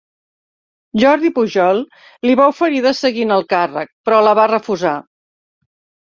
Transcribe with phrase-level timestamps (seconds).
[1.01, 1.81] Jordi Pujol
[2.27, 4.95] li va oferir de seguir en el càrrec, però la va refusar.